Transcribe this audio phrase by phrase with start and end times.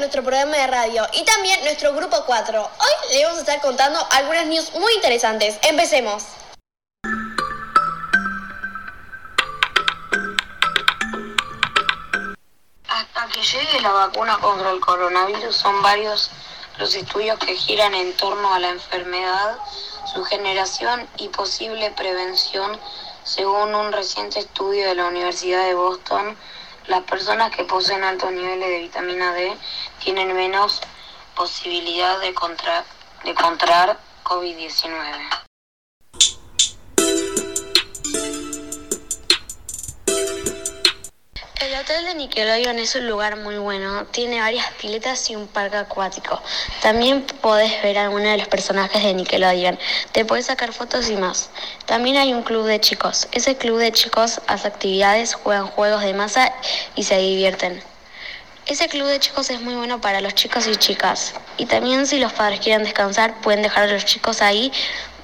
[0.00, 2.60] nuestro programa de radio y también nuestro grupo 4.
[2.62, 5.58] Hoy le vamos a estar contando algunas news muy interesantes.
[5.62, 6.24] Empecemos.
[12.88, 16.30] Hasta que llegue la vacuna contra el coronavirus son varios
[16.78, 19.58] los estudios que giran en torno a la enfermedad,
[20.14, 22.78] su generación y posible prevención.
[23.24, 26.36] Según un reciente estudio de la Universidad de Boston,
[26.88, 29.56] las personas que poseen altos niveles de vitamina D
[30.02, 30.80] tienen menos
[31.36, 32.84] posibilidad de, contra
[33.24, 35.47] de contraer COVID-19.
[41.78, 45.76] El hotel de Nickelodeon es un lugar muy bueno, tiene varias piletas y un parque
[45.76, 46.42] acuático.
[46.82, 49.78] También podés ver a de los personajes de Nickelodeon,
[50.10, 51.50] te puedes sacar fotos y más.
[51.86, 53.28] También hay un club de chicos.
[53.30, 56.52] Ese club de chicos hace actividades, juegan juegos de masa
[56.96, 57.80] y se divierten.
[58.66, 61.34] Ese club de chicos es muy bueno para los chicos y chicas.
[61.58, 64.72] Y también si los padres quieren descansar, pueden dejar a los chicos ahí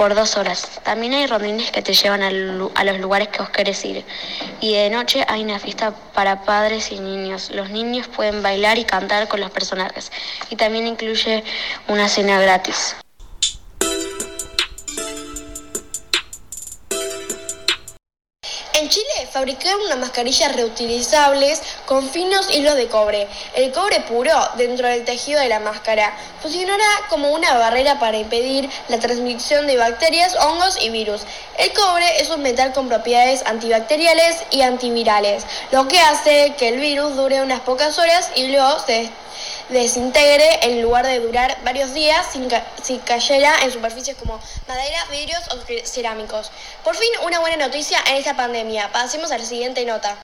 [0.00, 0.80] por dos horas.
[0.82, 4.02] También hay rondines que te llevan a los lugares que os querés ir.
[4.58, 7.50] Y de noche hay una fiesta para padres y niños.
[7.50, 10.10] Los niños pueden bailar y cantar con los personajes.
[10.48, 11.44] Y también incluye
[11.86, 12.96] una cena gratis.
[19.40, 23.26] Chile fabricaron unas mascarillas reutilizables con finos hilos de cobre.
[23.54, 28.68] El cobre puro dentro del tejido de la máscara funcionará como una barrera para impedir
[28.88, 31.22] la transmisión de bacterias, hongos y virus.
[31.56, 36.78] El cobre es un metal con propiedades antibacteriales y antivirales, lo que hace que el
[36.78, 39.10] virus dure unas pocas horas y luego se
[39.70, 42.26] desintegre en lugar de durar varios días
[42.82, 46.50] si cayera en superficies como madera, vidrios o cerámicos.
[46.84, 48.90] Por fin, una buena noticia en esta pandemia.
[48.92, 50.22] Pasemos a la siguiente nota.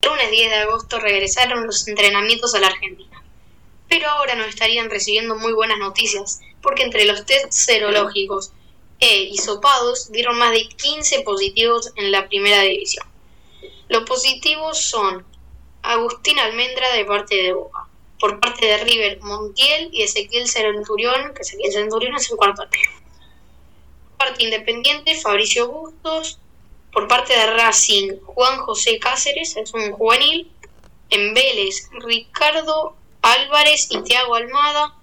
[0.00, 3.22] El lunes 10 de agosto regresaron los entrenamientos a la Argentina.
[3.88, 8.50] Pero ahora nos estarían recibiendo muy buenas noticias, porque entre los test serológicos
[8.98, 13.13] e hisopados dieron más de 15 positivos en la primera división.
[13.88, 15.24] Los positivos son
[15.82, 17.86] Agustín Almendra de parte de Boca,
[18.18, 22.90] por parte de River Montiel y Ezequiel Centurión, que Ezequiel Centurión es el cuarto arquero.
[24.10, 26.38] Por parte independiente, Fabricio Bustos,
[26.92, 30.50] por parte de Racing, Juan José Cáceres, es un juvenil.
[31.10, 34.94] En Vélez, Ricardo Álvarez y Tiago Almada.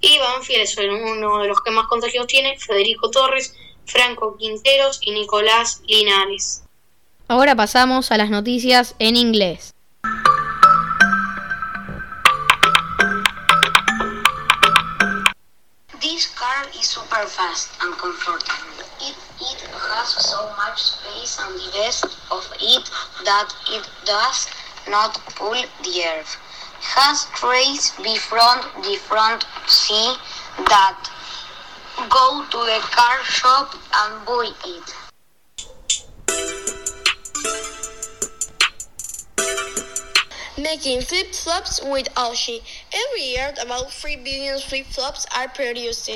[0.00, 5.10] Y Banfield es uno de los que más contagios tiene, Federico Torres, Franco Quinteros y
[5.10, 6.62] Nicolás Linares.
[7.30, 9.72] Ahora pasamos a las noticias en inglés.
[16.00, 18.82] This car is super fast and comfortable.
[19.00, 22.90] It, it has so much space and the best of it
[23.24, 24.48] that it does
[24.88, 25.54] not pull
[25.84, 26.36] the earth.
[26.80, 30.18] Has trays before the front seat
[30.66, 30.98] that
[32.10, 34.99] go to the car shop and buy it.
[40.62, 42.62] Making flip-flops with algae.
[42.92, 46.10] Every year, about 3 billion flip-flops are produced.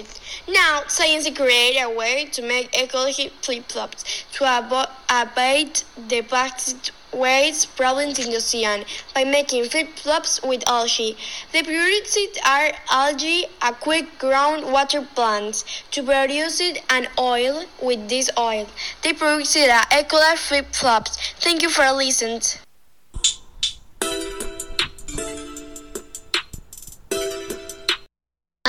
[0.49, 7.77] Now, science created a way to make ecology flip-flops to avo- avoid the plastic waste
[7.77, 8.85] problems in the ocean
[9.15, 11.17] by making flip-flops with algae.
[11.53, 18.67] The produced are algae, a quick groundwater plants to produce an oil with this oil.
[19.03, 21.17] They produce a eco flip-flops.
[21.41, 22.64] Thank you for listening.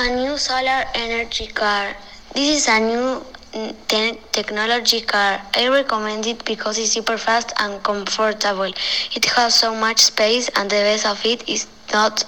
[0.06, 1.96] A new solar energy car.
[2.32, 5.42] This is a new mm, te- technology car.
[5.52, 8.72] I recommend it because it's super fast and comfortable.
[9.16, 12.22] It has so much space and the best of it is not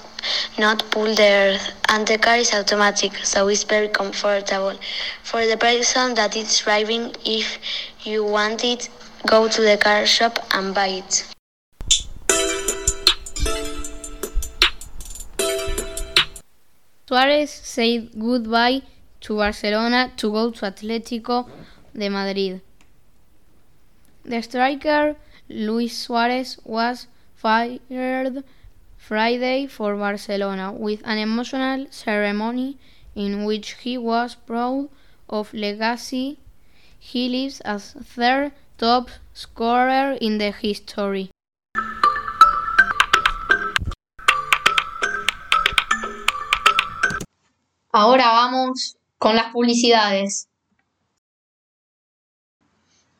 [0.59, 4.77] not pull the earth and the car is automatic so it's very comfortable
[5.23, 7.59] for the person that is driving if
[8.03, 8.89] you want it
[9.29, 11.38] go to the car shop and buy it
[17.09, 18.83] Suárez said goodbye
[19.21, 21.49] to Barcelona to go to Atlético
[21.95, 22.61] de Madrid.
[24.27, 25.17] The striker
[25.49, 28.45] Luis Suarez was fired
[28.99, 32.77] Friday for Barcelona with an emotional ceremony
[33.15, 34.91] in which he was proud
[35.31, 36.37] of legacy
[36.99, 41.31] he leaves as third top scorer in the history.
[47.91, 50.49] Ahora vamos con las publicidades.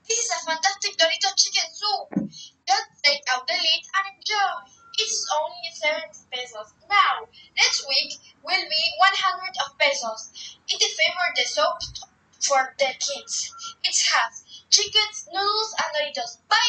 [0.07, 2.31] This is a fantastic Doritos chicken soup.
[2.67, 4.69] Just take out the lid and enjoy.
[4.99, 6.75] It's only 70 pesos.
[6.91, 8.13] Now, next week
[8.45, 10.59] will be 100 of pesos.
[10.69, 11.81] It's a favorite soap
[12.41, 13.53] for the kids.
[13.85, 16.39] It has chickens, noodles, and Doritos.
[16.49, 16.68] Buy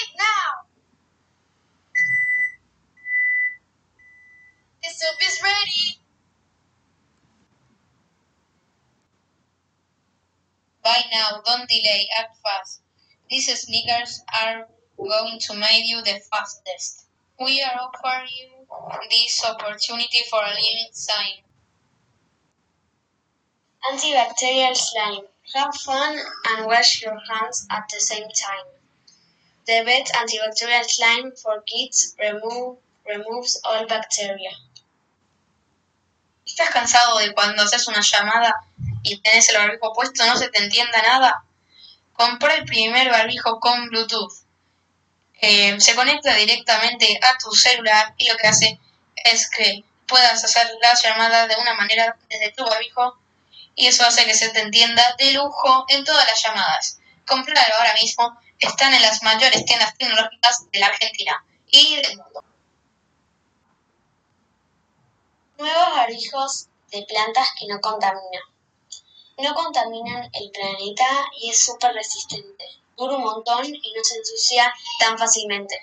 [10.89, 12.81] Buy now, don't delay, act fast.
[13.29, 17.05] These sneakers are going to make you the fastest.
[17.39, 18.65] We are offering you
[19.07, 21.43] this opportunity for a limited time.
[23.85, 25.25] Antibacterial slime.
[25.53, 28.65] Have fun and wash your hands at the same time.
[29.67, 32.77] The Vet Antibacterial Slime for Kids remove,
[33.07, 34.53] removes all bacteria.
[36.47, 38.55] ¿Estás cansado de cuando haces una llamada
[39.03, 41.43] y tenés el barbijo puesto no se te entienda nada?
[42.13, 44.33] Compra el primer barbijo con Bluetooth.
[45.41, 48.79] Eh, se conecta directamente a tu celular y lo que hace
[49.23, 53.17] es que puedas hacer las llamadas de una manera desde tu barbijo
[53.75, 56.99] y eso hace que se te entienda de lujo en todas las llamadas.
[57.25, 62.43] Comprarlo ahora mismo, están en las mayores tiendas tecnológicas de la Argentina y del mundo.
[65.57, 68.43] Nuevos barbijos de plantas que no contaminan.
[69.39, 71.07] No contaminan el planeta
[71.41, 72.65] y es súper resistente.
[72.95, 75.75] Dura un montón y no se ensucia tan fácilmente.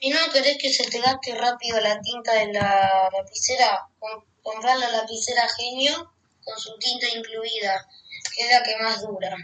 [0.00, 4.74] Si no querés que se te gaste rápido la tinta de la lapicera, com- comprá
[4.74, 6.12] la lapicera Genio
[6.44, 7.86] con su tinta incluida,
[8.34, 9.36] que es la que más dura.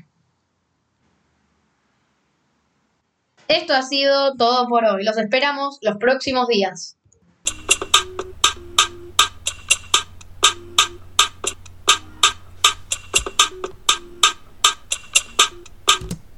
[3.47, 5.05] Esto ha sido todo por hoy.
[5.05, 6.98] Los esperamos los próximos días.